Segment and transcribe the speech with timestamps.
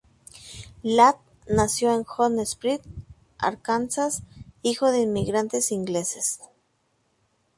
[0.83, 1.17] Ladd
[1.47, 2.83] nació en Hot Springs,
[3.37, 4.23] Arkansas,
[4.63, 6.39] hijo de inmigrantes ingleses.